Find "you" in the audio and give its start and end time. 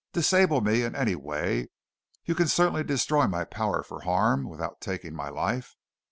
2.25-2.33